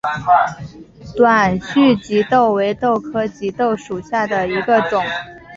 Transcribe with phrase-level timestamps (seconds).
[1.15, 4.99] 短序棘豆为豆科棘豆属下的一个种。